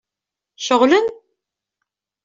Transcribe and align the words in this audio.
Ceɣlen? 0.65 1.07